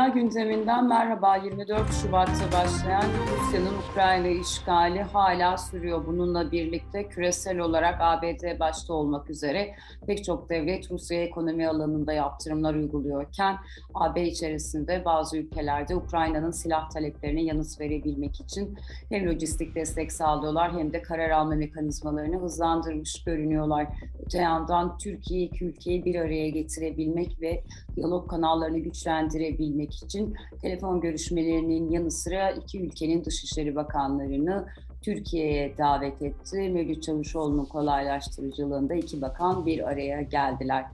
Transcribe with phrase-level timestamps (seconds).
[0.00, 1.36] Dünya gündeminden merhaba.
[1.36, 6.06] 24 Şubat'ta başlayan Rusya'nın Ukrayna işgali hala sürüyor.
[6.06, 9.74] Bununla birlikte küresel olarak ABD başta olmak üzere
[10.06, 13.56] pek çok devlet Rusya ekonomi alanında yaptırımlar uyguluyorken
[13.94, 20.92] AB içerisinde bazı ülkelerde Ukrayna'nın silah taleplerine yanıt verebilmek için hem lojistik destek sağlıyorlar hem
[20.92, 23.86] de karar alma mekanizmalarını hızlandırmış görünüyorlar.
[24.26, 27.62] Öte yandan Türkiye iki ülkeyi bir araya getirebilmek ve
[27.96, 34.66] diyalog kanallarını güçlendirebilmek edebilmek için telefon görüşmelerinin yanı sıra iki ülkenin Dışişleri Bakanlarını
[35.02, 36.56] Türkiye'ye davet etti.
[36.56, 40.84] Mevlüt Çavuşoğlu'nun kolaylaştırıcılığında iki bakan bir araya geldiler.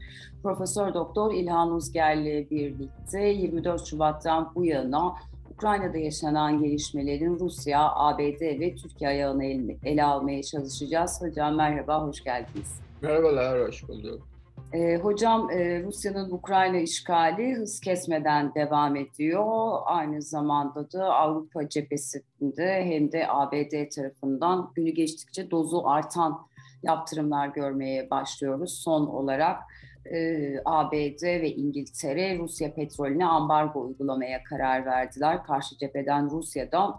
[0.42, 5.14] Profesör Doktor İlhan Uzger'le birlikte 24 Şubat'tan bu yana
[5.54, 9.44] Ukrayna'da yaşanan gelişmelerin Rusya, ABD ve Türkiye ayağını
[9.84, 11.22] ele almaya çalışacağız.
[11.22, 12.80] Hocam merhaba, hoş geldiniz.
[13.02, 14.35] Merhabalar, hoş bulduk.
[14.72, 19.78] E, hocam e, Rusya'nın Ukrayna işgali hız kesmeden devam ediyor.
[19.84, 26.46] Aynı zamanda da Avrupa cephesinde hem de ABD tarafından günü geçtikçe dozu artan
[26.82, 28.78] yaptırımlar görmeye başlıyoruz.
[28.84, 29.62] Son olarak
[30.04, 35.44] e, ABD ve İngiltere Rusya petrolüne ambargo uygulamaya karar verdiler.
[35.44, 36.94] Karşı cepheden Rusya'da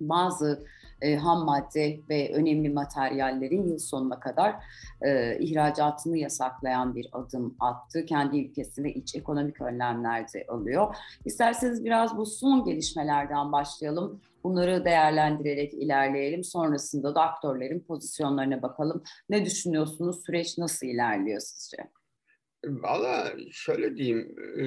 [0.00, 0.64] bazı
[1.02, 4.54] e, ham madde ve önemli materyallerin yıl sonuna kadar
[5.02, 8.06] e, ihracatını yasaklayan bir adım attı.
[8.06, 10.96] Kendi ülkesinde iç ekonomik önlemler de alıyor.
[11.24, 14.20] İsterseniz biraz bu son gelişmelerden başlayalım.
[14.44, 16.44] Bunları değerlendirerek ilerleyelim.
[16.44, 19.02] Sonrasında da aktörlerin pozisyonlarına bakalım.
[19.28, 20.24] Ne düşünüyorsunuz?
[20.26, 21.76] Süreç nasıl ilerliyor sizce?
[22.64, 24.64] Valla şöyle diyeyim, e,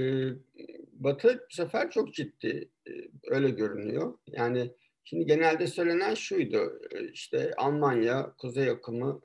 [0.91, 2.91] Batı bu sefer çok ciddi, e,
[3.27, 4.17] öyle görünüyor.
[4.27, 4.71] Yani
[5.07, 9.21] Şimdi genelde söylenen şuydu, e, işte Almanya kuzey akımı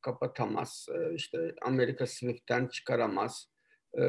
[0.00, 3.48] kapatamaz, e, işte Amerika SWIFT'ten çıkaramaz.
[3.98, 4.02] E,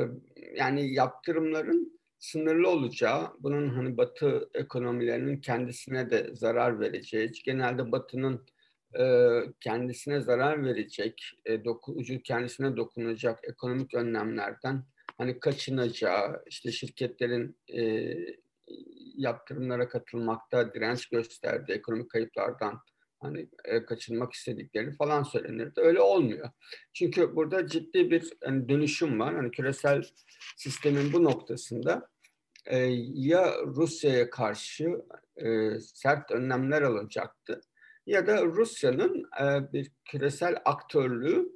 [0.55, 8.45] yani yaptırımların sınırlı olacağı, bunun hani Batı ekonomilerinin kendisine de zarar vereceği, genelde Batı'nın
[9.61, 11.23] kendisine zarar verecek,
[11.87, 14.83] ucu kendisine dokunacak ekonomik önlemlerden
[15.17, 17.57] hani kaçınacağı, işte şirketlerin
[19.17, 22.79] yaptırımlara katılmakta direnç gösterdi, ekonomik kayıplardan
[23.19, 25.81] hani e, kaçınmak istediklerini falan söylenirdi.
[25.81, 26.49] Öyle olmuyor.
[26.93, 29.35] Çünkü burada ciddi bir hani, dönüşüm var.
[29.35, 30.03] Hani küresel
[30.57, 32.09] sistemin bu noktasında
[32.65, 32.77] e,
[33.13, 35.01] ya Rusya'ya karşı
[35.37, 37.61] e, sert önlemler alacaktı
[38.05, 41.49] ya da Rusya'nın e, bir küresel aktörlüğü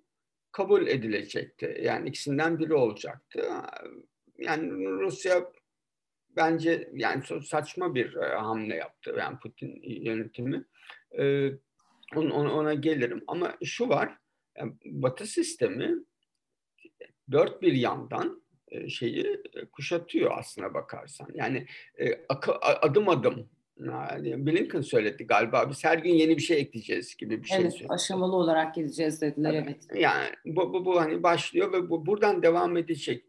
[0.51, 1.79] kabul edilecekti.
[1.81, 3.49] Yani ikisinden biri olacaktı.
[4.37, 5.51] Yani Rusya
[6.35, 10.65] bence yani saçma bir e, hamle yaptı yani Putin yönetimi.
[11.19, 11.51] E,
[12.15, 14.17] ona, ona gelirim ama şu var
[14.57, 15.95] yani Batı sistemi
[17.31, 21.27] dört bir yandan e, şeyi kuşatıyor aslına bakarsan.
[21.33, 21.65] Yani
[22.81, 23.49] adım adım
[23.85, 27.73] yani Blinken söyledi galiba biz her gün yeni bir şey ekleyeceğiz gibi bir şey evet,
[27.73, 27.93] söyledi.
[27.93, 29.87] aşamalı olarak gideceğiz dediler evet.
[29.95, 33.25] Yani bu, bu, bu hani başlıyor ve bu buradan devam edecek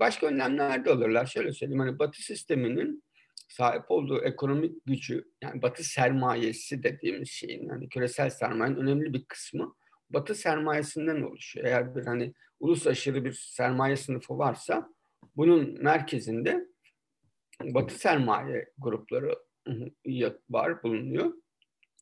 [0.00, 1.26] başka önlemler de alırlar.
[1.26, 3.04] Şöyle söyleyeyim hani Batı sisteminin
[3.48, 9.74] sahip olduğu ekonomik gücü yani Batı sermayesi dediğimiz şeyin yani küresel sermayenin önemli bir kısmı
[10.10, 11.66] Batı sermayesinden oluşuyor.
[11.66, 14.88] Eğer bir hani ulus aşırı bir sermaye sınıfı varsa
[15.36, 16.66] bunun merkezinde
[17.62, 19.36] Batı sermaye grupları
[20.50, 21.32] var bulunuyor.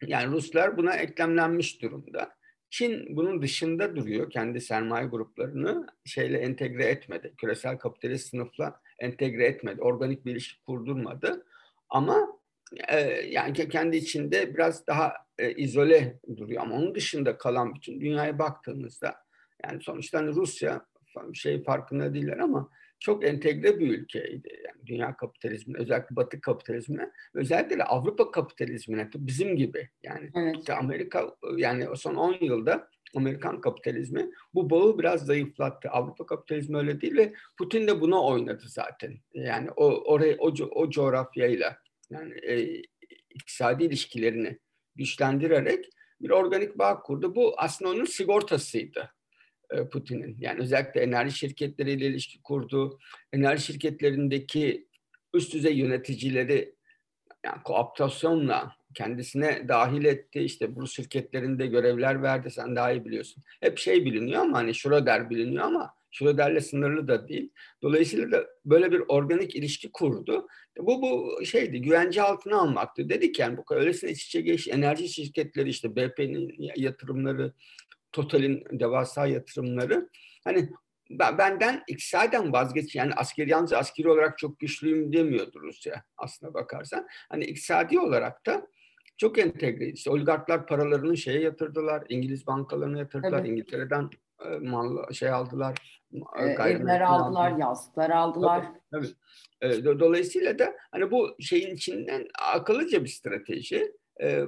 [0.06, 2.39] Yani Ruslar buna eklemlenmiş durumda.
[2.70, 4.31] Çin bunun dışında duruyor.
[4.31, 7.34] Kendi sermaye gruplarını şeyle entegre etmedi.
[7.36, 9.81] Küresel kapitalist sınıfla entegre etmedi.
[9.81, 11.47] Organik bir ilişki kurdurmadı.
[11.88, 12.41] Ama
[12.88, 16.62] e, yani kendi içinde biraz daha e, izole duruyor.
[16.62, 19.14] Ama onun dışında kalan bütün dünyaya baktığımızda
[19.64, 20.86] yani sonuçta hani Rusya
[21.34, 24.48] şey farkında değiller ama çok entegre bir ülkeydi.
[24.66, 29.88] Yani dünya kapitalizmine, özellikle Batı kapitalizmine, özellikle de Avrupa kapitalizmine, bizim gibi.
[30.02, 30.56] Yani evet.
[30.58, 35.91] işte Amerika, yani son 10 yılda Amerikan kapitalizmi bu bağı biraz zayıflattı.
[35.91, 39.14] Avrupa kapitalizmi öyle değil ve Putin de buna oynadı zaten.
[39.34, 41.76] Yani o oraya o, o coğrafyayla
[42.10, 42.82] yani e,
[43.30, 44.58] iktisadi ilişkilerini
[44.96, 45.86] güçlendirerek
[46.20, 47.34] bir organik bağ kurdu.
[47.34, 49.10] Bu aslında onun sigortasıydı.
[49.70, 50.36] E, Putin'in.
[50.40, 52.98] Yani özellikle enerji şirketleriyle ilişki kurdu.
[53.32, 54.86] Enerji şirketlerindeki
[55.34, 56.74] üst düzey yöneticileri
[57.44, 60.40] yani kooptasyonla kendisine dahil etti.
[60.40, 62.50] İşte bu şirketlerinde görevler verdi.
[62.50, 63.42] Sen daha iyi biliyorsun.
[63.60, 67.50] Hep şey biliniyor ama hani Schroeder biliniyor ama Schroeder'le sınırlı da değil.
[67.82, 70.46] Dolayısıyla da böyle bir organik ilişki kurdu.
[70.78, 73.08] Bu bu şeydi güvence altına almaktı.
[73.08, 77.52] Dedik yani bu öylesine iç içe geç enerji şirketleri işte BP'nin yatırımları
[78.12, 80.09] Total'in devasa yatırımları.
[80.45, 80.71] Hani
[81.10, 87.07] benden iktisaden vazgeç yani askeri yalnız askeri olarak çok güçlüyüm demiyordur Rusya aslına bakarsan.
[87.28, 88.66] Hani iktisadi olarak da
[89.16, 89.89] çok entegre.
[89.89, 92.04] İşte oligarklar paralarını şeye yatırdılar.
[92.09, 93.39] İngiliz bankalarına yatırdılar.
[93.39, 93.48] Evet.
[93.51, 94.10] İngiltere'den
[94.45, 96.03] e, mal şey aldılar.
[96.39, 98.65] E, evler aldılar, aldılar, yazlıklar aldılar.
[98.91, 99.06] Tabii,
[99.60, 99.78] tabii.
[99.78, 103.92] E, dolayısıyla da hani bu şeyin içinden akıllıca bir strateji.
[104.22, 104.44] E,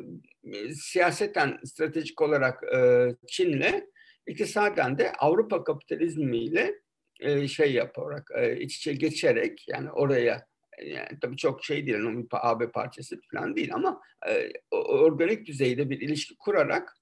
[0.75, 3.85] siyaseten stratejik olarak e, Çin'le
[4.27, 6.75] iktisaden de Avrupa kapitalizmiyle
[7.21, 10.47] e, şey yaparak e, iç içe geçerek yani oraya
[10.85, 16.01] yani tabii çok şey değil, bir AB parçası falan değil ama e, organik düzeyde bir
[16.01, 16.97] ilişki kurarak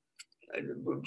[0.54, 0.58] e,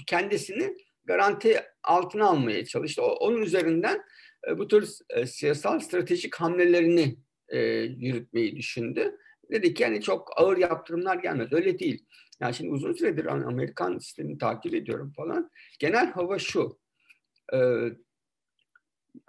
[0.08, 3.02] kendisini garanti altına almaya çalıştı.
[3.02, 4.04] O, onun üzerinden
[4.48, 7.16] e, bu tür e, siyasal stratejik hamlelerini
[7.50, 9.18] e, yürütmeyi düşündü.
[9.52, 11.54] Dedi ki yani çok ağır yaptırımlar gelmez.
[11.54, 12.06] Öyle değil.
[12.40, 15.52] Yani şimdi uzun süredir Amerikan sistemini takip ediyorum falan.
[15.80, 16.80] Genel hava şu.
[17.54, 17.58] E,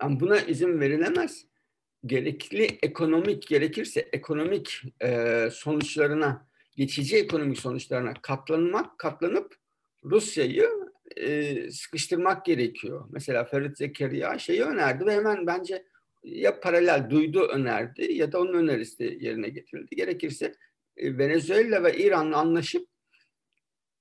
[0.03, 1.47] buna izin verilemez
[2.07, 9.55] gerekli ekonomik gerekirse ekonomik e, sonuçlarına geçici ekonomik sonuçlarına katlanmak katlanıp
[10.05, 10.71] Rusya'yı
[11.17, 13.05] e, sıkıştırmak gerekiyor.
[13.11, 15.85] Mesela Ferit Zekeriya şeyi önerdi ve hemen bence
[16.25, 19.97] ya paralel duydu önerdi ya da onun önerisi yerine getirildi.
[19.97, 20.55] Gerekirse
[20.97, 22.89] e, Venezuela ve İran'la anlaşıp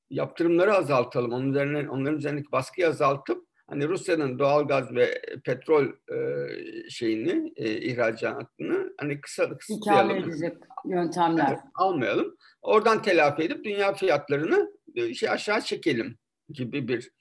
[0.10, 1.34] yaptırımları azaltalım.
[1.34, 6.48] Onun üzerine, onların üzerindeki baskıyı azaltıp hani Rusya'nın doğal gaz ve petrol e,
[6.90, 10.18] şeyini, e, ihracatını hani kısa kısıtlayalım.
[10.18, 11.48] edecek yöntemler.
[11.50, 12.38] Evet, almayalım.
[12.62, 16.18] Oradan telafi edip dünya fiyatlarını e, şey aşağı çekelim
[16.50, 17.12] gibi bir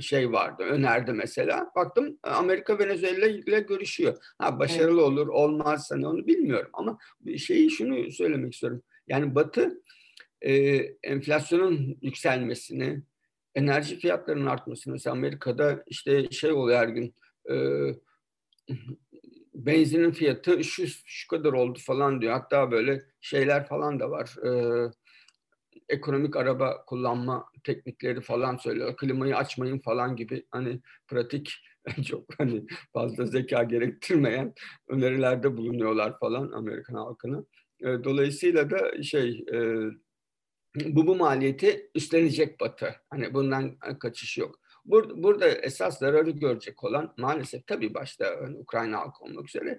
[0.00, 0.62] şey vardı.
[0.62, 1.70] Önerdi mesela.
[1.76, 4.16] Baktım Amerika Venezuela ile görüşüyor.
[4.38, 5.10] Ha başarılı evet.
[5.10, 6.98] olur, olmaz hani onu bilmiyorum ama
[7.36, 8.82] şeyi şunu söylemek istiyorum.
[9.08, 9.82] Yani Batı
[10.42, 13.02] e, enflasyonun yükselmesini,
[13.54, 17.14] enerji fiyatlarının artması mesela Amerika'da işte şey oluyor her gün
[17.50, 17.54] e,
[19.54, 22.32] benzinin fiyatı şu, şu kadar oldu falan diyor.
[22.32, 24.36] Hatta böyle şeyler falan da var.
[24.46, 24.50] E,
[25.88, 28.96] ekonomik araba kullanma teknikleri falan söylüyor.
[28.96, 31.54] Klimayı açmayın falan gibi hani pratik
[32.08, 34.54] çok hani fazla zeka gerektirmeyen
[34.88, 37.44] önerilerde bulunuyorlar falan Amerikan halkına.
[38.04, 39.44] Dolayısıyla da şey
[40.84, 42.94] bu bu maliyeti üstlenecek Batı.
[43.10, 44.60] Hani bundan kaçış yok.
[44.84, 49.78] Burada, esas zararı görecek olan maalesef tabii başta hani Ukrayna halkı olmak üzere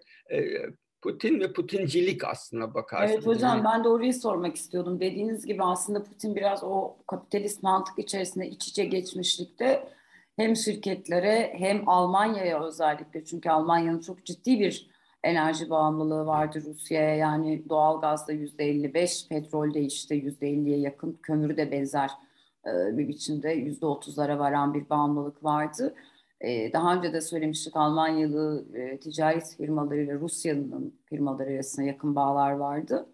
[1.01, 3.12] Putin ve Putincilik aslında bakarsınız.
[3.12, 3.66] Evet hocam yani.
[3.66, 5.00] ben de orayı sormak istiyordum.
[5.00, 9.88] Dediğiniz gibi aslında Putin biraz o kapitalist mantık içerisinde iç içe geçmişlikte
[10.36, 14.90] hem şirketlere hem Almanya'ya özellikle çünkü Almanya'nın çok ciddi bir
[15.24, 17.16] enerji bağımlılığı vardı Rusya'ya.
[17.16, 22.12] Yani doğalgazda yüzde 55, petrolde işte yüzde 50'ye yakın, kömürü de benzer
[22.66, 25.96] bir biçimde yüzde 30'lara varan bir bağımlılık vardı.
[26.41, 32.51] E, daha önce de söylemiştik Almanyalı e, ticaret firmaları ile Rusya'nın firmaları arasında yakın bağlar
[32.51, 33.09] vardı.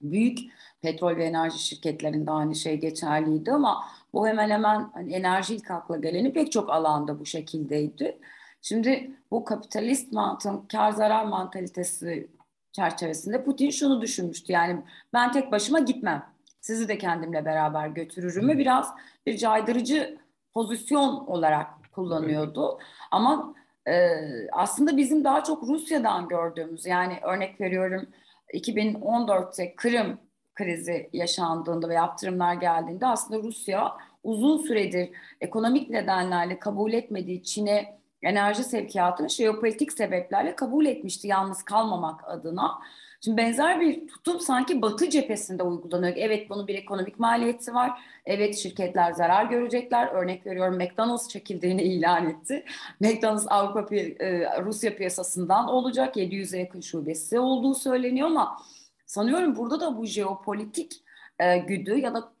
[0.00, 0.38] Büyük
[0.80, 5.96] petrol ve enerji şirketlerinde aynı şey geçerliydi ama bu hemen hemen hani enerji ilk akla
[5.96, 8.18] geleni pek çok alanda bu şekildeydi.
[8.62, 12.28] Şimdi bu kapitalist mantığın kar zarar mantalitesi
[12.72, 14.52] çerçevesinde Putin şunu düşünmüştü.
[14.52, 16.26] Yani ben tek başıma gitmem.
[16.60, 18.88] Sizi de kendimle beraber götürürüm ve biraz
[19.26, 20.18] bir caydırıcı
[20.54, 22.78] pozisyon olarak kullanıyordu.
[23.10, 23.54] Ama
[23.88, 24.08] e,
[24.52, 28.06] aslında bizim daha çok Rusya'dan gördüğümüz yani örnek veriyorum
[28.54, 30.18] 2014'te Kırım
[30.54, 38.64] krizi yaşandığında ve yaptırımlar geldiğinde aslında Rusya uzun süredir ekonomik nedenlerle kabul etmediği Çin'e enerji
[38.64, 42.78] sevkiyatını jeopolitik sebeplerle kabul etmişti yalnız kalmamak adına.
[43.24, 46.12] Şimdi benzer bir tutum sanki Batı cephesinde uygulanıyor.
[46.16, 48.02] Evet bunun bir ekonomik maliyeti var.
[48.26, 50.06] Evet şirketler zarar görecekler.
[50.06, 52.64] Örnek veriyorum McDonald's çekildiğini ilan etti.
[53.00, 56.16] McDonald's Avrupa e, Rusya piyasasından olacak.
[56.16, 58.58] 700'e yakın şubesi olduğu söyleniyor ama
[59.06, 61.02] sanıyorum burada da bu jeopolitik
[61.38, 62.32] e, güdü ya da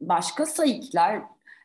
[0.00, 1.22] başka sayıklar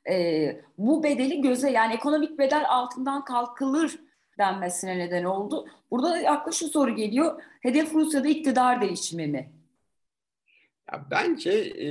[0.09, 3.99] e, bu bedeli göze yani ekonomik bedel altından kalkılır
[4.37, 5.67] denmesine neden oldu.
[5.91, 7.41] Burada yaklaşık soru geliyor.
[7.61, 9.51] Hedef Rusya'da iktidar değişimi mi?
[10.91, 11.87] Ya bence e,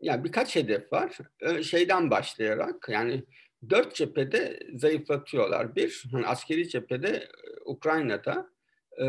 [0.00, 1.18] ya birkaç hedef var.
[1.62, 3.24] Şeyden başlayarak yani
[3.70, 5.76] dört cephede zayıflatıyorlar.
[5.76, 7.28] Bir, hani askeri cephede
[7.64, 8.52] Ukrayna'da,
[9.00, 9.06] e,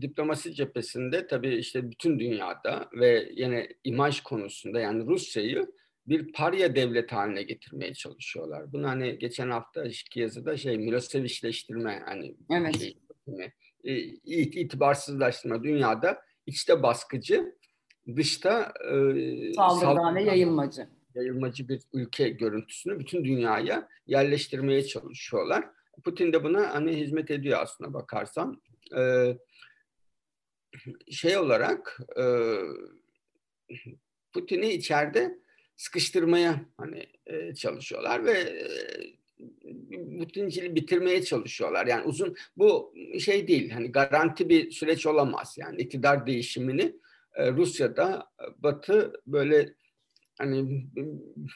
[0.00, 5.66] diplomasi cephesinde tabii işte bütün dünyada ve yine imaj konusunda yani Rusya'yı
[6.08, 8.72] bir parya devlet haline getirmeye çalışıyorlar.
[8.72, 9.84] Bunu hani geçen hafta
[10.14, 12.78] yazıda şey Milosevic'leştirme hani evet.
[12.78, 12.98] şey,
[13.84, 13.96] e,
[14.32, 17.54] itibarsızlaştırma dünyada içte baskıcı
[18.16, 20.88] dışta e, saldırgan ve yayılmacı.
[21.14, 25.64] yayılmacı bir ülke görüntüsünü bütün dünyaya yerleştirmeye çalışıyorlar.
[26.04, 28.62] Putin de buna hani hizmet ediyor aslında bakarsan.
[28.96, 29.38] Ee,
[31.10, 32.24] şey olarak e,
[34.32, 35.38] Putin'i içeride
[35.78, 38.68] sıkıştırmaya hani e, çalışıyorlar ve e,
[40.18, 41.86] Putinciliği bitirmeye çalışıyorlar.
[41.86, 43.70] Yani uzun bu şey değil.
[43.70, 45.56] Hani garanti bir süreç olamaz.
[45.58, 46.96] Yani iktidar değişimini
[47.34, 49.74] e, Rusya'da Batı böyle
[50.38, 50.86] hani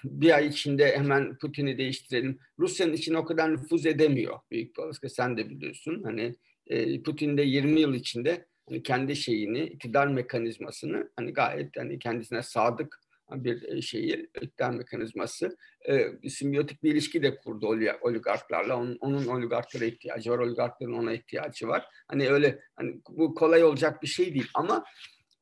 [0.04, 2.38] bir ay içinde hemen Putin'i değiştirelim.
[2.58, 6.02] Rusya'nın içine o kadar nüfuz edemiyor büyük bir olasılıkla sen de biliyorsun.
[6.02, 6.34] Hani
[6.66, 12.42] e, Putin de 20 yıl içinde hani kendi şeyini, iktidar mekanizmasını hani gayet hani kendisine
[12.42, 15.56] sadık bir e, şeyi, iktidar mekanizması
[15.88, 17.66] e, simbiyotik bir ilişki de kurdu
[18.00, 18.76] oligarklarla.
[18.76, 21.86] Onun, onun oligarklara ihtiyacı var, oligarkların ona ihtiyacı var.
[22.08, 24.84] Hani öyle hani bu kolay olacak bir şey değil ama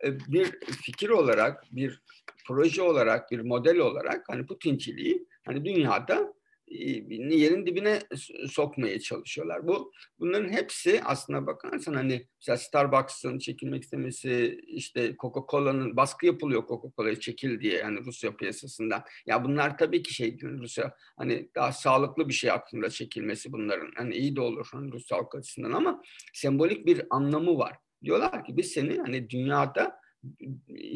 [0.05, 2.03] e, bir fikir olarak, bir
[2.47, 6.35] proje olarak, bir model olarak hani Putinciliği hani dünyada
[6.71, 8.01] yerin dibine
[8.49, 9.69] sokmaya çalışıyorlar.
[9.69, 17.21] Bu bunların hepsi aslına bakarsan hani mesela Starbucks'ın çekilmek istemesi, işte Coca-Cola'nın baskı yapılıyor Coca-Cola'ya
[17.21, 19.03] çekil diye yani Rusya piyasasından.
[19.27, 23.93] Ya bunlar tabii ki şey Rusya hani daha sağlıklı bir şey aklında çekilmesi bunların.
[23.97, 26.03] Hani iyi de olur hani Rus halk açısından ama
[26.35, 27.77] sembolik bir anlamı var.
[28.05, 30.01] Diyorlar ki biz seni hani dünyada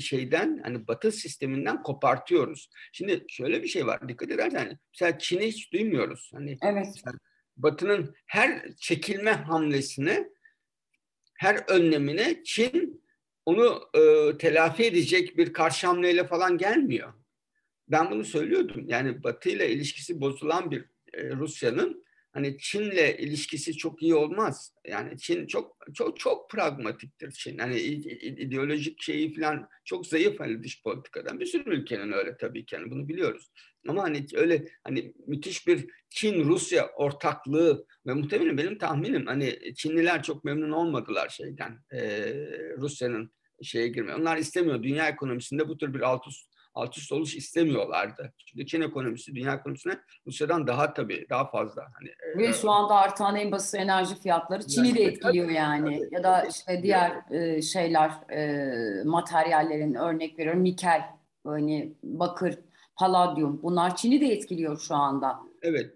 [0.00, 2.70] şeyden hani batı sisteminden kopartıyoruz.
[2.92, 6.30] Şimdi şöyle bir şey var dikkat edersen hani mesela Çin'i hiç duymuyoruz.
[6.34, 7.02] Hani evet.
[7.56, 10.28] Batı'nın her çekilme hamlesine
[11.38, 13.04] her önlemine Çin
[13.46, 17.12] onu e, telafi edecek bir karşı hamleyle falan gelmiyor.
[17.88, 18.84] Ben bunu söylüyordum.
[18.88, 22.04] Yani Batı ile ilişkisi bozulan bir e, Rusya'nın
[22.34, 24.72] hani Çin'le ilişkisi çok iyi olmaz.
[24.86, 27.58] Yani Çin çok çok çok pragmatiktir Çin.
[27.58, 31.40] Hani ideolojik şeyi falan çok zayıf hani dış politikadan.
[31.40, 33.50] Bir sürü ülkenin öyle tabii ki hani bunu biliyoruz.
[33.88, 40.44] Ama hani öyle hani müthiş bir Çin-Rusya ortaklığı ve muhtemelen benim tahminim hani Çinliler çok
[40.44, 42.32] memnun olmadılar şeyden e,
[42.78, 43.30] Rusya'nın
[43.62, 44.14] şeye girme.
[44.14, 44.82] Onlar istemiyor.
[44.82, 48.32] Dünya ekonomisinde bu tür bir alt üst alt üst oluş istemiyorlardı.
[48.46, 51.82] Çünkü Çin ekonomisi dünya ekonomisine Rusya'dan daha tabii daha fazla.
[51.94, 55.46] Hani, e, Ve e, şu anda artan en basit enerji fiyatları Çin'i yani, de etkiliyor
[55.46, 55.98] tabii, yani.
[55.98, 61.02] Tabii, ya da işte diğer e, şeyler e, materyallerin örnek veriyorum nikel,
[61.46, 62.58] hani bakır,
[62.96, 65.40] paladyum bunlar Çin'i de etkiliyor şu anda.
[65.66, 65.94] Evet,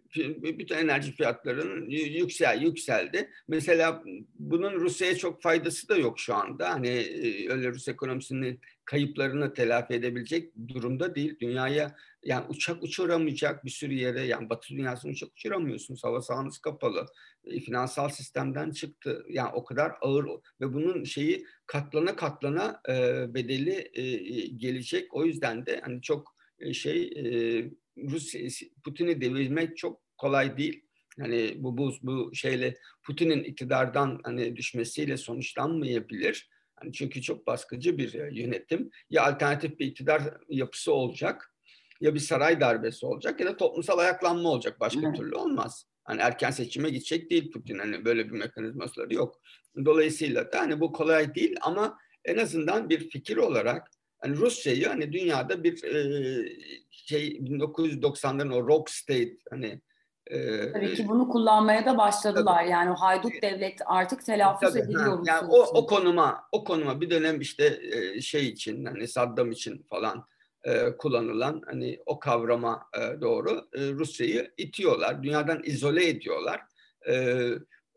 [0.58, 3.30] bütün enerji fiyatlarının yüksel yükseldi.
[3.48, 4.02] Mesela
[4.38, 6.70] bunun Rusya'ya çok faydası da yok şu anda.
[6.70, 11.36] Hani e, öyle Rus ekonomisinin kayıplarını telafi edebilecek durumda değil.
[11.40, 16.04] Dünyaya yani uçak uçuramayacak bir sürü yere yani Batı dünyasını uçak uçuramıyorsunuz.
[16.04, 17.06] Hava sahanız kapalı.
[17.44, 19.24] E, finansal sistemden çıktı.
[19.28, 20.26] Yani o kadar ağır
[20.60, 22.94] ve bunun şeyi katlana katlana e,
[23.34, 24.02] bedeli e,
[24.46, 25.14] gelecek.
[25.14, 27.64] O yüzden de hani çok e, şey e,
[28.10, 30.84] Rusya Putin'i devirmek çok kolay değil.
[31.20, 36.50] Hani bu bu bu şeyle Putin'in iktidardan hani düşmesiyle sonuçlanmayabilir.
[36.82, 38.90] Yani çünkü çok baskıcı bir e, yönetim.
[39.10, 41.54] Ya alternatif bir iktidar yapısı olacak
[42.00, 44.80] ya bir saray darbesi olacak ya da toplumsal ayaklanma olacak.
[44.80, 45.16] Başka evet.
[45.16, 45.86] türlü olmaz.
[46.04, 47.78] Hani erken seçime gidecek değil Putin.
[47.78, 49.40] Hani böyle bir mekanizması yok.
[49.84, 55.12] Dolayısıyla da hani bu kolay değil ama en azından bir fikir olarak hani Rusya'yı hani
[55.12, 56.48] dünyada bir e,
[56.90, 59.80] şey 1990'ların o rock state hani
[60.26, 62.60] e, Tabii ki bunu kullanmaya da başladılar.
[62.60, 62.70] Tabii.
[62.70, 65.24] Yani o haydut devlet artık telaffuz tabii, ediliyor.
[65.26, 69.86] Yani o, o konuma o konuma bir dönem işte e, şey için hani Saddam için
[69.90, 70.26] falan
[70.64, 75.22] e, kullanılan hani o kavrama e, doğru e, Rusya'yı itiyorlar.
[75.22, 76.60] Dünyadan izole ediyorlar.
[77.08, 77.44] E,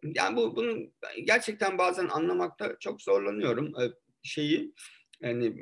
[0.03, 0.93] yani bu bunun
[1.25, 3.83] gerçekten bazen anlamakta çok zorlanıyorum e,
[4.23, 4.73] şeyi
[5.21, 5.55] yani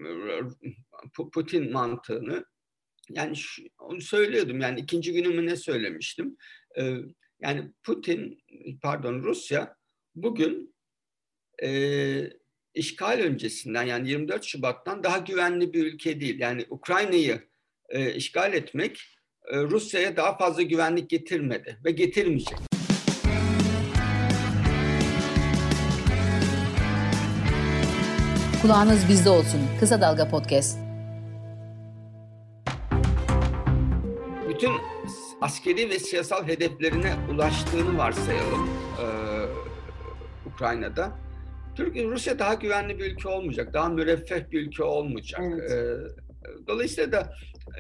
[1.33, 2.45] Putin mantığını.
[3.09, 3.35] Yani
[3.79, 4.61] onu söylüyordum.
[4.61, 6.37] Yani ikinci günümü ne söylemiştim?
[7.41, 8.43] Yani Putin
[8.81, 9.75] pardon Rusya
[10.15, 10.75] bugün
[11.63, 12.29] e,
[12.73, 16.39] işgal öncesinden yani 24 Şubat'tan daha güvenli bir ülke değil.
[16.39, 17.49] Yani Ukrayna'yı
[17.89, 19.01] e, işgal etmek
[19.47, 22.68] e, Rusya'ya daha fazla güvenlik getirmedi ve getirmeyecek.
[28.61, 29.61] Kulağınız bizde olsun.
[29.79, 30.79] Kısa Dalga Podcast.
[34.49, 34.71] Bütün
[35.41, 39.05] askeri ve siyasal hedeflerine ulaştığını varsayalım e,
[40.49, 41.11] Ukrayna'da.
[41.75, 45.41] Türkiye, Rusya daha güvenli bir ülke olmayacak, daha müreffeh bir ülke olmayacak.
[45.43, 45.71] Evet.
[45.71, 47.33] E, dolayısıyla da
[47.67, 47.79] e,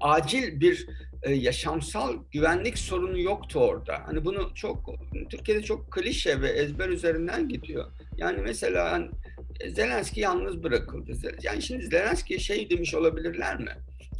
[0.00, 0.86] acil bir
[1.22, 4.02] e, yaşamsal güvenlik sorunu yoktu orada.
[4.06, 4.94] Hani bunu çok
[5.30, 7.84] Türkiye'de çok klişe ve ezber üzerinden gidiyor.
[8.16, 9.10] Yani mesela hani
[9.68, 11.12] Zelenski yalnız bırakıldı.
[11.42, 13.72] Yani şimdi Zelenski şey demiş olabilirler mi?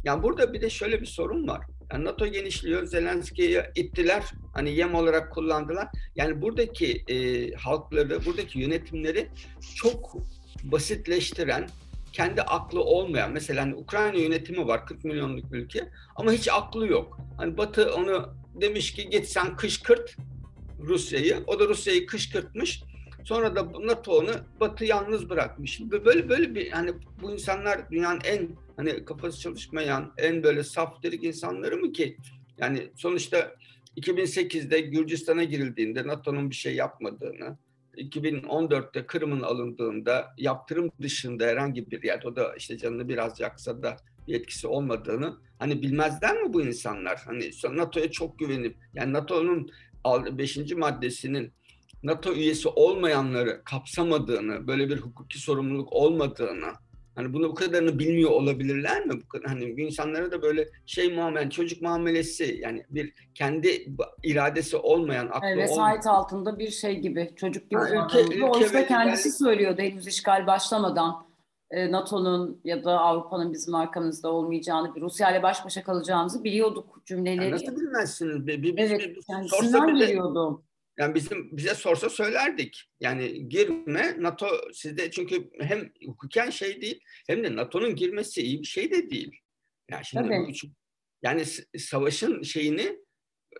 [0.03, 1.65] Yani burada bir de şöyle bir sorun var.
[1.91, 5.87] Yani NATO genişliyor, Zelenski'yi ittiler, hani yem olarak kullandılar.
[6.15, 9.27] Yani buradaki e, halkları, buradaki yönetimleri
[9.75, 10.17] çok
[10.63, 11.69] basitleştiren,
[12.13, 17.19] kendi aklı olmayan, mesela hani Ukrayna yönetimi var, 40 milyonluk ülke ama hiç aklı yok.
[17.37, 20.15] Hani Batı onu demiş ki git sen kışkırt
[20.79, 22.83] Rusya'yı, o da Rusya'yı kışkırtmış.
[23.23, 25.81] Sonra da NATO onu Batı yalnız bırakmış.
[25.81, 31.23] Böyle böyle bir hani bu insanlar dünyanın en hani kafası çalışmayan, en böyle saf derik
[31.23, 32.17] insanları mı ki?
[32.57, 33.55] Yani sonuçta
[33.97, 37.57] 2008'de Gürcistan'a girildiğinde NATO'nun bir şey yapmadığını,
[37.97, 43.97] 2014'te Kırım'ın alındığında yaptırım dışında herhangi bir yerde o da işte canını biraz yaksa da
[44.27, 47.21] bir etkisi olmadığını hani bilmezler mi bu insanlar?
[47.25, 49.71] Hani NATO'ya çok güvenip yani NATO'nun
[50.37, 50.57] 5.
[50.71, 51.53] maddesinin
[52.03, 56.71] NATO üyesi olmayanları kapsamadığını, böyle bir hukuki sorumluluk olmadığını,
[57.15, 59.13] hani bunu bu kadarını bilmiyor olabilirler mi?
[59.13, 63.87] Bu, hani bu insanlara da böyle şey muamele, çocuk muamelesi yani bir kendi
[64.23, 66.19] iradesi olmayan, aklı evet, vesayet olmayan.
[66.19, 67.79] altında bir şey gibi, çocuk gibi.
[67.79, 69.37] Ha, ülke, ülke Oysa kendisi yani...
[69.37, 71.31] söylüyordu henüz işgal başlamadan.
[71.71, 77.01] E, NATO'nun ya da Avrupa'nın bizim arkamızda olmayacağını, bir Rusya ile baş başa kalacağımızı biliyorduk
[77.05, 77.45] cümleleri.
[77.45, 78.47] Ya nasıl bilmezsiniz?
[78.47, 80.63] Bir, bir, evet, bir, kendisinden biliyordum.
[80.99, 82.89] Yani bizim bize sorsa söylerdik.
[82.99, 88.67] Yani girme NATO sizde çünkü hem hukuken şey değil hem de NATO'nun girmesi iyi bir
[88.67, 89.31] şey de değil.
[89.91, 90.53] Yani şimdi Tabii.
[90.63, 90.67] bu,
[91.23, 91.45] yani
[91.77, 92.99] savaşın şeyini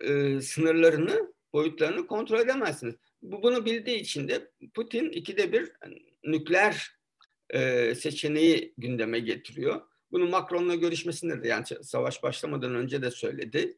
[0.00, 2.94] e, sınırlarını boyutlarını kontrol edemezsiniz.
[3.22, 5.72] Bu bunu bildiği için de Putin ikide bir
[6.24, 6.96] nükleer
[7.50, 9.80] e, seçeneği gündeme getiriyor.
[10.12, 13.76] Bunu Macron'la görüşmesinde de yani savaş başlamadan önce de söyledi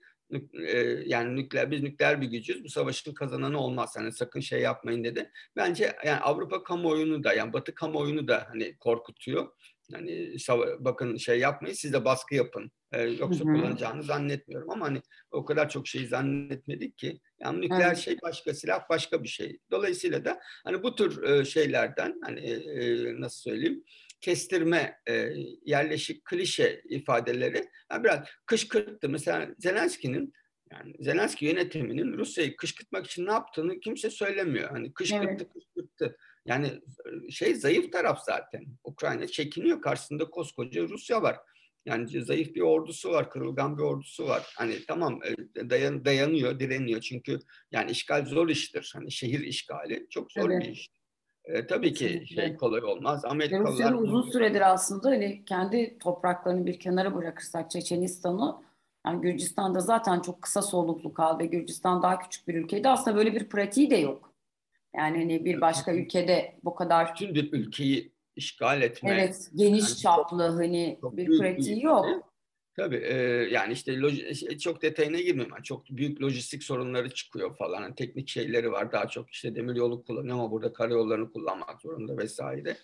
[1.06, 2.64] yani nükleer biz nükleer bir gücüz.
[2.64, 3.94] Bu savaşın kazananı olmaz.
[3.96, 5.30] Hani sakın şey yapmayın dedi.
[5.56, 9.48] Bence yani Avrupa kamuoyunu da yani Batı kamuoyunu da hani korkutuyor.
[9.92, 10.36] Hani
[10.78, 12.70] bakın şey yapmayın siz de baskı yapın.
[12.92, 13.52] Ee, yoksa hı hı.
[13.52, 17.20] kullanacağını zannetmiyorum ama hani o kadar çok şey zannetmedik ki.
[17.40, 17.98] Yani nükleer evet.
[17.98, 19.58] şey başka, silah başka bir şey.
[19.70, 22.62] Dolayısıyla da hani bu tür şeylerden hani
[23.20, 23.84] nasıl söyleyeyim
[24.24, 25.32] kestirme, e,
[25.64, 29.08] yerleşik klişe ifadeleri yani biraz kışkırttı.
[29.08, 30.32] Mesela Zelenski'nin
[30.72, 34.70] yani Zelenski yönetiminin Rusya'yı kışkırtmak için ne yaptığını kimse söylemiyor.
[34.70, 35.52] Hani kışkırttı, evet.
[35.52, 36.16] kışkırttı.
[36.46, 36.80] Yani
[37.30, 38.64] şey zayıf taraf zaten.
[38.84, 39.80] Ukrayna çekiniyor.
[39.80, 41.36] Karşısında koskoca Rusya var.
[41.86, 44.42] Yani zayıf bir ordusu var, kırılgan bir ordusu var.
[44.56, 45.20] Hani tamam
[45.70, 47.00] dayan, dayanıyor, direniyor.
[47.00, 47.38] Çünkü
[47.72, 48.90] yani işgal zor iştir.
[48.94, 50.62] Hani şehir işgali çok zor evet.
[50.62, 50.90] bir iş.
[51.44, 53.24] E, tabii ki şey kolay olmaz.
[53.24, 58.56] Amerikalılar Rusya'nın uzun süredir aslında hani kendi topraklarını bir kenara bırakırsak Çeçenistan'ı
[59.06, 62.88] yani Gürcistan'da zaten çok kısa soluklu kaldı ve Gürcistan daha küçük bir ülkeydi.
[62.88, 64.34] Aslında böyle bir pratiği de yok.
[64.96, 69.10] Yani hani bir başka ülkede bu kadar bütün bir ülkeyi işgal etme.
[69.10, 72.06] Evet, geniş yani çaplı hani bir pratiği yok.
[72.76, 73.14] Tabii e,
[73.50, 75.52] yani işte loj- çok detayına girmeyeyim.
[75.54, 77.82] Yani çok büyük lojistik sorunları çıkıyor falan.
[77.82, 78.92] Yani teknik şeyleri var.
[78.92, 82.76] Daha çok işte demir yolu kullanıyor ama burada karayollarını kullanmak zorunda vesaire.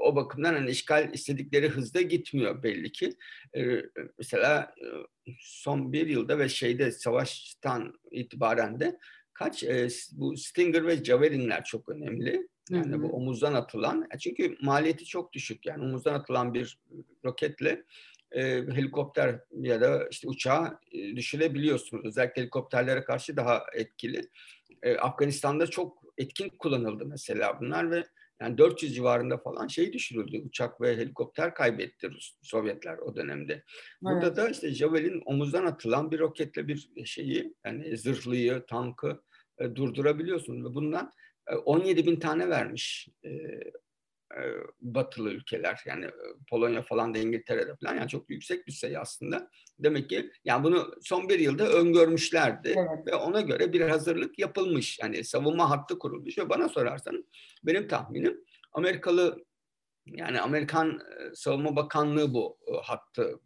[0.00, 3.12] O bakımdan hani işgal istedikleri hızda gitmiyor belli ki.
[3.56, 3.82] E,
[4.18, 8.98] mesela e, son bir yılda ve şeyde savaştan itibaren de
[9.32, 12.48] kaç e, bu Stinger ve Javelin'ler çok önemli.
[12.70, 16.78] Yani bu omuzdan atılan çünkü maliyeti çok düşük yani omuzdan atılan bir
[17.24, 17.84] roketle
[18.32, 18.42] e,
[18.74, 22.04] helikopter ya da işte uçağı e, düşürebiliyorsunuz.
[22.04, 24.28] Özellikle helikopterlere karşı daha etkili.
[24.82, 28.04] E, Afganistan'da çok etkin kullanıldı mesela bunlar ve
[28.40, 30.42] yani 400 civarında falan şey düşürüldü.
[30.46, 33.64] Uçak ve helikopter kaybetti Rus, Sovyetler o dönemde.
[34.02, 34.36] Burada evet.
[34.36, 39.22] da işte Javelin omuzdan atılan bir roketle bir şeyi yani zırhlıyı, tankı
[39.58, 40.70] e, durdurabiliyorsunuz.
[40.70, 41.12] Ve bundan
[41.64, 43.30] 17 e, bin tane vermiş e,
[44.80, 46.06] batılı ülkeler yani
[46.50, 49.50] Polonya falan da İngiltere'de falan yani çok yüksek bir sayı aslında.
[49.78, 53.06] Demek ki yani bunu son bir yılda öngörmüşlerdi evet.
[53.06, 54.98] ve ona göre bir hazırlık yapılmış.
[54.98, 57.24] Yani savunma hattı kurulmuş ve bana sorarsan
[57.64, 59.44] benim tahminim Amerikalı
[60.06, 61.00] yani Amerikan
[61.34, 63.40] Savunma Bakanlığı bu hattı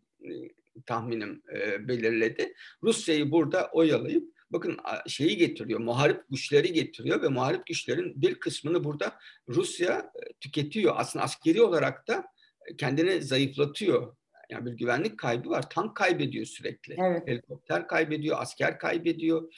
[0.86, 1.42] tahminim
[1.88, 2.54] belirledi.
[2.82, 9.18] Rusya'yı burada oyalayıp bakın şeyi getiriyor, muharip güçleri getiriyor ve muharip güçlerin bir kısmını burada
[9.48, 10.94] Rusya e, tüketiyor.
[10.96, 12.24] Aslında askeri olarak da
[12.66, 14.16] e, kendini zayıflatıyor.
[14.50, 15.70] Yani bir güvenlik kaybı var.
[15.70, 16.96] Tank kaybediyor sürekli.
[16.98, 17.28] Evet.
[17.28, 19.52] Helikopter kaybediyor, asker kaybediyor.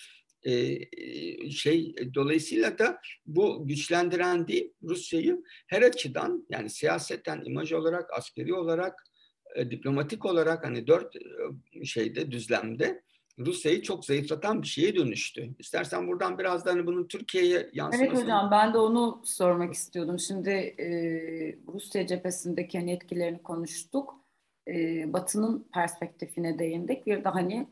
[0.46, 8.54] Ee, şey dolayısıyla da bu güçlendiren değil Rusya'yı her açıdan yani siyaseten, imaj olarak, askeri
[8.54, 9.04] olarak,
[9.54, 13.02] e, diplomatik olarak hani dört e, şeyde düzlemde
[13.38, 15.54] Rusya'yı çok zayıflatan bir şeye dönüştü.
[15.58, 18.08] İstersen buradan biraz da hani bunun Türkiye'ye yansımasını...
[18.14, 20.18] Evet hocam ben de onu sormak istiyordum.
[20.18, 20.86] Şimdi e,
[21.72, 24.14] Rusya cephesindeki hani etkilerini konuştuk.
[24.68, 27.06] e, Batı'nın perspektifine değindik.
[27.06, 27.68] Bir de hani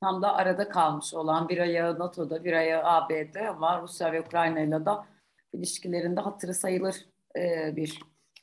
[0.00, 4.60] tam da arada kalmış olan bir ayağı NATO'da, bir ayağı AB'de ama Rusya ve Ukrayna
[4.60, 4.90] ile de
[5.52, 6.96] ilişkilerinde hatırı sayılır
[7.36, 8.00] e, bir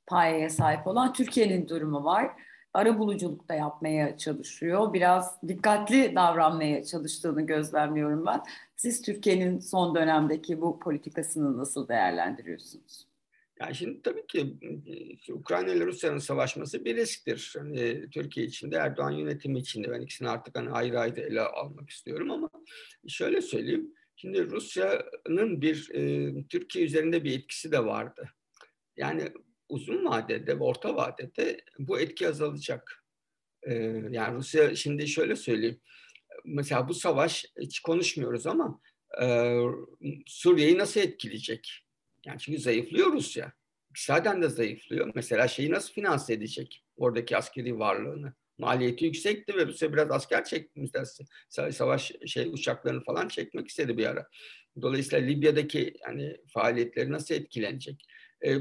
[0.08, 2.32] payeye sahip olan Türkiye'nin durumu var.
[2.76, 4.94] Ara buluculuk da yapmaya çalışıyor.
[4.94, 8.42] Biraz dikkatli davranmaya çalıştığını gözlemliyorum ben.
[8.76, 13.08] Siz Türkiye'nin son dönemdeki bu politikasını nasıl değerlendiriyorsunuz?
[13.60, 14.58] Yani şimdi tabii ki
[15.34, 17.54] Ukrayna ile Rusya'nın savaşması bir risktir.
[17.58, 21.42] Hani Türkiye için de Erdoğan yönetimi için de ben ikisini artık hani ayrı ayrı ele
[21.42, 22.50] almak istiyorum ama
[23.08, 23.94] şöyle söyleyeyim.
[24.16, 28.30] Şimdi Rusya'nın bir e, Türkiye üzerinde bir etkisi de vardı.
[28.98, 29.32] Yani
[29.70, 33.04] uzun vadede ve orta vadede bu etki azalacak.
[33.64, 33.74] E,
[34.10, 35.80] yani Rusya şimdi şöyle söyleyeyim.
[36.46, 38.82] Mesela bu savaş hiç konuşmuyoruz ama
[39.22, 39.58] e,
[40.26, 41.86] Suriye'yi nasıl etkileyecek?
[42.26, 43.54] Yani çünkü zayıflıyor Rusya.
[43.90, 45.12] İktisaden de zayıflıyor.
[45.16, 46.84] Mesela şeyi nasıl finanse edecek?
[46.98, 48.34] Oradaki askeri varlığını.
[48.58, 51.06] Maliyeti yüksekti ve Rusya biraz asker çekti mesela
[51.72, 54.28] savaş şey uçaklarını falan çekmek istedi bir ara.
[54.82, 58.06] Dolayısıyla Libya'daki yani faaliyetleri nasıl etkilenecek?
[58.46, 58.58] E,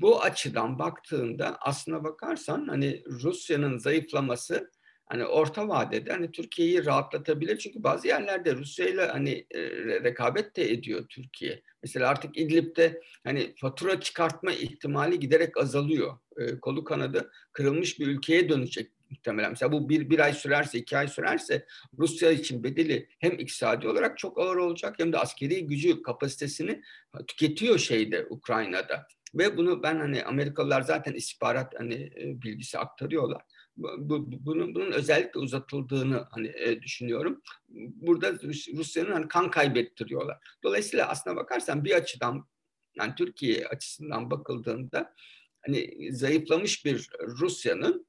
[0.00, 4.70] bu açıdan baktığında aslına bakarsan hani Rusya'nın zayıflaması
[5.06, 7.58] hani orta vadede hani Türkiye'yi rahatlatabilir.
[7.58, 9.60] Çünkü bazı yerlerde Rusya ile hani e,
[10.04, 11.62] rekabet de ediyor Türkiye.
[11.82, 16.18] Mesela artık İdlib'de hani fatura çıkartma ihtimali giderek azalıyor.
[16.36, 19.50] E, kolu kanadı kırılmış bir ülkeye dönecek muhtemelen.
[19.50, 21.66] Mesela bu bir, bir ay sürerse, iki ay sürerse
[21.98, 26.82] Rusya için bedeli hem iktisadi olarak çok ağır olacak hem de askeri gücü, kapasitesini
[27.28, 29.06] tüketiyor şeyde Ukrayna'da.
[29.34, 33.42] Ve bunu ben hani Amerikalılar zaten istihbarat hani e, bilgisi aktarıyorlar
[33.76, 37.42] bu, bunun, bunun özellikle uzatıldığını hani e, düşünüyorum.
[37.68, 38.32] Burada
[38.76, 40.38] Rusya'nın hani kan kaybettiriyorlar.
[40.62, 42.48] Dolayısıyla aslına bakarsan bir açıdan
[42.94, 45.14] yani Türkiye açısından bakıldığında
[45.60, 48.06] hani zayıflamış bir Rusya'nın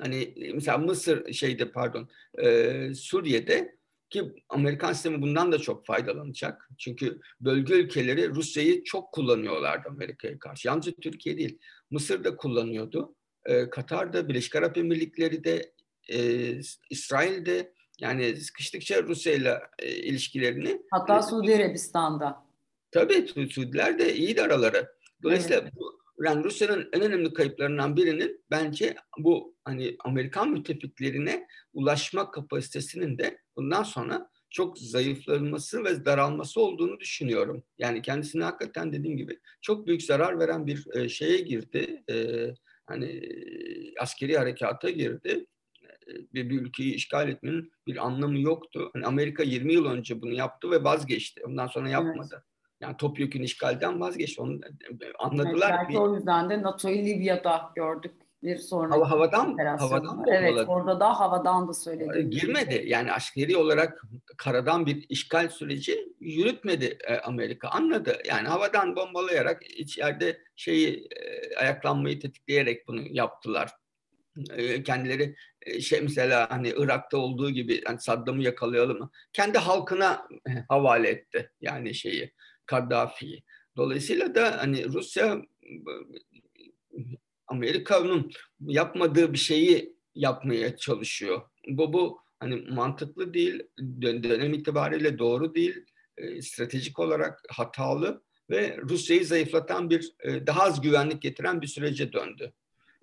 [0.00, 2.08] hani mesela Mısır şeyde pardon
[2.42, 3.76] e, Suriye'de
[4.12, 6.68] ki Amerikan sistemi bundan da çok faydalanacak.
[6.78, 10.68] Çünkü bölge ülkeleri Rusya'yı çok kullanıyorlardı Amerika'ya karşı.
[10.68, 11.58] Yalnızca Türkiye değil.
[11.90, 15.44] Mısır da kullanıyordu e, Katar'da, Birleşik Arap Emirlikleri
[16.08, 16.18] e,
[16.90, 20.82] İsrail'de yani sıkıştıkça Rusya ile e, ilişkilerini.
[20.90, 22.44] Hatta Suudi Arabistan'da.
[22.90, 24.92] Tabii Suudiler de iyi araları.
[25.22, 25.72] Dolayısıyla evet.
[26.24, 33.82] Yani Rusya'nın en önemli kayıplarından birinin bence bu hani Amerikan müttefiklerine ulaşma kapasitesinin de bundan
[33.82, 37.62] sonra çok zayıflanması ve daralması olduğunu düşünüyorum.
[37.78, 42.02] Yani kendisine hakikaten dediğim gibi çok büyük zarar veren bir şeye girdi.
[42.10, 42.46] E,
[42.86, 43.22] hani
[44.00, 45.46] askeri harekata girdi.
[46.34, 48.90] Bir, bir ülkeyi işgal etmenin bir anlamı yoktu.
[48.92, 51.42] Hani Amerika 20 yıl önce bunu yaptı ve vazgeçti.
[51.46, 52.28] Ondan sonra yapmadı.
[52.32, 52.51] Evet.
[52.82, 54.42] Yani topyekun işgalden vazgeçti.
[54.42, 54.60] Onu
[55.18, 55.70] anladılar.
[55.70, 55.98] Evet, belki bir...
[55.98, 61.20] o yüzden de NATO'yu Libya'da gördük bir sonraki Hava, havadan havadan evet olarak, orada da
[61.20, 62.30] havadan da söyledi.
[62.30, 62.84] Girmedi.
[62.86, 64.02] Yani askeri olarak
[64.36, 67.68] karadan bir işgal süreci yürütmedi e, Amerika.
[67.68, 68.18] Anladı.
[68.28, 73.70] Yani havadan bombalayarak içeride şeyi e, ayaklanmayı tetikleyerek bunu yaptılar.
[74.50, 79.10] E, kendileri e, şey mesela hani Irak'ta olduğu gibi hani Saddam'ı yakalayalım?
[79.32, 82.32] Kendi halkına e, havale etti yani şeyi
[82.66, 83.42] Kaddafi'yi.
[83.76, 85.42] Dolayısıyla da hani Rusya
[87.46, 91.42] Amerika'nın yapmadığı bir şeyi yapmaya çalışıyor.
[91.68, 93.62] Bu bu hani mantıklı değil,
[94.02, 100.80] dönem itibariyle doğru değil, e, stratejik olarak hatalı ve Rusya'yı zayıflatan bir e, daha az
[100.80, 102.52] güvenlik getiren bir sürece döndü.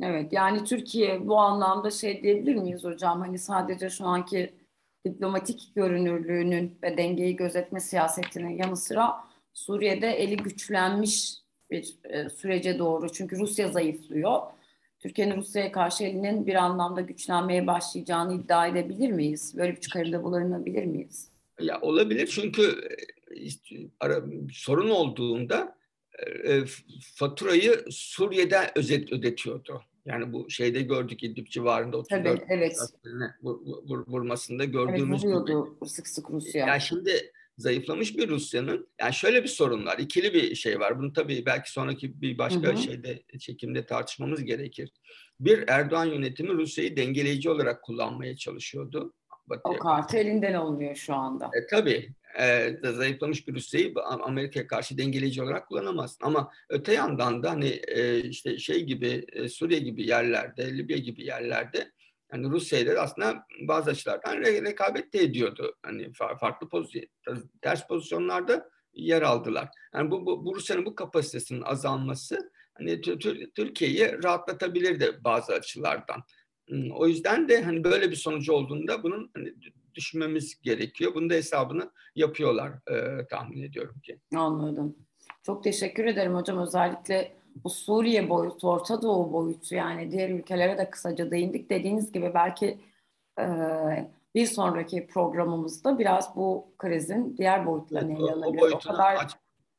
[0.01, 4.53] Evet yani Türkiye bu anlamda şey diyebilir miyiz hocam hani sadece şu anki
[5.05, 9.28] diplomatik görünürlüğünün ve dengeyi gözetme siyasetinin yanı sıra
[9.59, 11.33] Suriye'de eli güçlenmiş
[11.71, 13.11] bir e, sürece doğru.
[13.11, 14.41] Çünkü Rusya zayıflıyor.
[14.99, 19.53] Türkiye'nin Rusya'ya karşı elinin bir anlamda güçlenmeye başlayacağını iddia edebilir miyiz?
[19.57, 21.31] Böyle bir çıkarımda bulunabilir miyiz?
[21.59, 22.89] Ya olabilir çünkü
[23.35, 24.09] e,
[24.53, 25.75] sorun olduğunda
[26.43, 26.59] e,
[27.15, 29.81] faturayı Suriye'de özet ödetiyordu.
[30.05, 32.77] Yani bu şeyde gördük İdlib civarında 34 Tabii, evet.
[33.43, 35.89] vur, vur, vurmasında gördüğümüz evet, gibi.
[35.89, 36.67] sık sık Rusya.
[36.67, 39.97] Ya şimdi zayıflamış bir Rusya'nın yani şöyle bir sorun var.
[39.97, 40.99] ikili bir şey var.
[40.99, 42.77] Bunu tabii belki sonraki bir başka hı hı.
[42.77, 44.91] şeyde çekimde tartışmamız gerekir.
[45.39, 49.13] Bir Erdoğan yönetimi Rusya'yı dengeleyici olarak kullanmaya çalışıyordu.
[49.47, 49.75] Batı'ya.
[49.75, 51.45] O kartı elinden olmuyor şu anda.
[51.45, 52.09] E, tabii.
[52.39, 56.25] E, zayıflamış bir Rusya'yı Amerika'ya karşı dengeleyici olarak kullanamazsın.
[56.25, 61.25] Ama öte yandan da hani e, işte şey gibi e, Suriye gibi yerlerde, Libya gibi
[61.25, 61.91] yerlerde
[62.33, 65.75] yani Rusya ile aslında bazı açılardan re- rekabet de ediyordu.
[65.83, 67.05] Hani farklı pozisyon,
[67.61, 69.69] ters pozisyonlarda yer aldılar.
[69.93, 73.01] Yani bu, bu, bu Rusya'nın bu kapasitesinin azalması hani
[73.55, 76.23] Türkiye'yi rahatlatabilirdi bazı açılardan.
[76.69, 79.53] Hmm, o yüzden de hani böyle bir sonucu olduğunda bunun hani
[79.95, 81.13] düşünmemiz gerekiyor.
[81.15, 84.19] Bunun da hesabını yapıyorlar e, tahmin ediyorum ki.
[84.35, 84.95] Anladım.
[85.43, 86.57] Çok teşekkür ederim hocam.
[86.57, 91.69] Özellikle bu Suriye boyutu, Orta Doğu boyutu yani diğer ülkelere de kısaca değindik.
[91.69, 92.77] Dediğiniz gibi belki
[93.39, 93.45] e,
[94.35, 98.73] bir sonraki programımızda biraz bu krizin diğer boyutlarını ele alabiliriz.
[98.73, 99.31] O, o, kadar aç,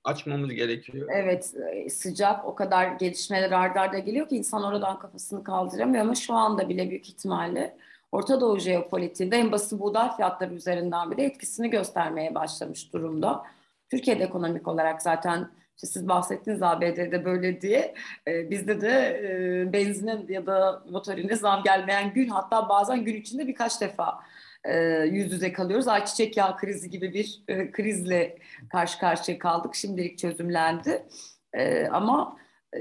[0.05, 1.09] açmamız gerekiyor.
[1.13, 6.15] Evet e, sıcak o kadar gelişmeler ardarda arda geliyor ki insan oradan kafasını kaldıramıyor ama
[6.15, 7.77] şu anda bile büyük ihtimalle
[8.13, 13.43] Orta Doğu jeopolitiğinde en basit buğday fiyatları üzerinden bile etkisini göstermeye başlamış durumda.
[13.91, 15.49] Türkiye'de ekonomik olarak zaten
[15.83, 17.95] işte siz bahsettiniz ABD'de böyle diye.
[18.29, 23.47] E, bizde de e, benzinin ya da motorine zam gelmeyen gün hatta bazen gün içinde
[23.47, 24.21] birkaç defa
[24.65, 25.89] e, yüz yüze kalıyoruz.
[25.89, 28.39] Ayçiçek yağı krizi gibi bir e, krizle
[28.69, 29.75] karşı karşıya kaldık.
[29.75, 31.07] Şimdilik çözümlendi.
[31.55, 32.37] E, ama
[32.77, 32.79] e,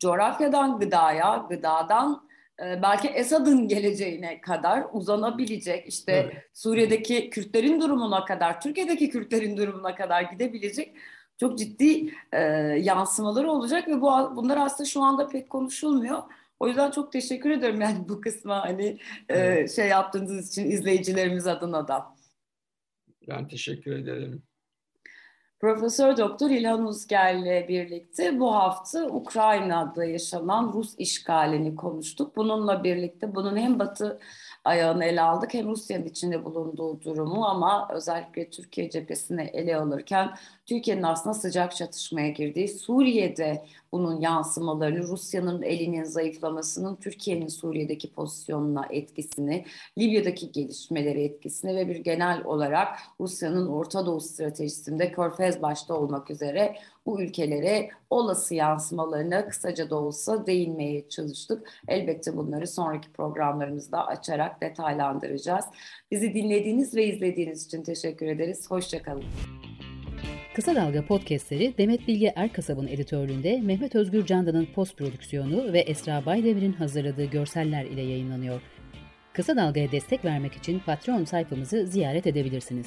[0.00, 2.28] coğrafyadan gıdaya, gıdadan
[2.62, 6.44] e, belki Esad'ın geleceğine kadar uzanabilecek, işte evet.
[6.54, 10.94] Suriye'deki Kürtlerin durumuna kadar, Türkiye'deki Kürtlerin durumuna kadar gidebilecek
[11.40, 12.40] çok ciddi e,
[12.80, 16.22] yansımaları olacak ve bu bunlar aslında şu anda pek konuşulmuyor.
[16.60, 18.98] O yüzden çok teşekkür ederim yani bu kısma hani
[19.28, 22.06] e, şey yaptığınız için izleyicilerimiz adına da.
[23.28, 24.42] Ben teşekkür ederim.
[25.60, 32.36] Profesör Doktor İlhan Uzger ile birlikte bu hafta Ukrayna'da yaşanan Rus işgalini konuştuk.
[32.36, 34.20] Bununla birlikte bunun hem Batı
[34.68, 35.54] ayağını ele aldık.
[35.54, 40.30] Hem Rusya'nın içinde bulunduğu durumu ama özellikle Türkiye cephesine ele alırken
[40.66, 49.64] Türkiye'nin aslında sıcak çatışmaya girdiği Suriye'de bunun yansımalarını, Rusya'nın elinin zayıflamasının Türkiye'nin Suriye'deki pozisyonuna etkisini,
[49.98, 56.76] Libya'daki gelişmeleri etkisini ve bir genel olarak Rusya'nın Orta Doğu stratejisinde Körfez başta olmak üzere
[57.08, 61.68] bu ülkelere olası yansımalarına kısaca da olsa değinmeye çalıştık.
[61.88, 65.64] Elbette bunları sonraki programlarımızda açarak detaylandıracağız.
[66.10, 68.70] Bizi dinlediğiniz ve izlediğiniz için teşekkür ederiz.
[68.70, 69.24] Hoşçakalın.
[70.54, 76.72] Kısa Dalga podcastleri Demet Bilge Erkasab'ın editörlüğünde Mehmet Özgür Candan'ın post prodüksiyonu ve Esra Baydemir'in
[76.72, 78.60] hazırladığı görseller ile yayınlanıyor.
[79.32, 82.86] Kısa Dalga'ya destek vermek için Patreon sayfamızı ziyaret edebilirsiniz.